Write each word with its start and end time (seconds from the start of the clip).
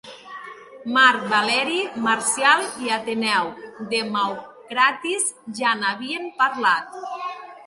Marc 0.93 1.27
Valeri 1.33 1.77
Marcial 2.07 2.63
i 2.85 2.89
Ateneu 2.95 3.51
de 3.93 4.01
Naucratis 4.17 5.31
ja 5.61 5.77
n'havien 5.85 6.27
parlat. 6.43 7.01